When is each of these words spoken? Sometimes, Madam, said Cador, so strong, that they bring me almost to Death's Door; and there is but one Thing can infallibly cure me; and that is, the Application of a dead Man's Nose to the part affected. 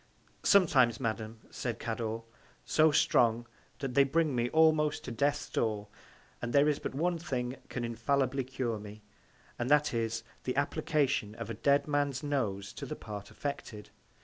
Sometimes, 0.41 0.99
Madam, 0.99 1.41
said 1.51 1.77
Cador, 1.77 2.23
so 2.65 2.89
strong, 2.91 3.45
that 3.77 3.93
they 3.93 4.03
bring 4.03 4.35
me 4.35 4.49
almost 4.49 5.03
to 5.03 5.11
Death's 5.11 5.47
Door; 5.47 5.89
and 6.41 6.51
there 6.53 6.67
is 6.67 6.79
but 6.79 6.95
one 6.95 7.19
Thing 7.19 7.57
can 7.69 7.83
infallibly 7.85 8.43
cure 8.43 8.79
me; 8.79 9.03
and 9.59 9.69
that 9.69 9.93
is, 9.93 10.23
the 10.43 10.55
Application 10.55 11.35
of 11.35 11.51
a 11.51 11.53
dead 11.53 11.87
Man's 11.87 12.23
Nose 12.23 12.73
to 12.73 12.87
the 12.87 12.95
part 12.95 13.29
affected. 13.29 13.91